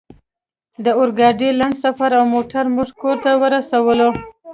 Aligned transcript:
د 0.83 0.85
اورګاډي 0.99 1.49
لنډ 1.59 1.75
سفر 1.85 2.09
او 2.19 2.23
موټر 2.33 2.63
موږ 2.75 2.89
کور 3.01 3.17
ته 3.23 3.31
ورسولو 3.41 4.09